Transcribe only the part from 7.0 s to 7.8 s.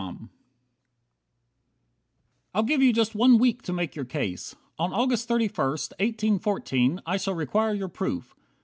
I shall require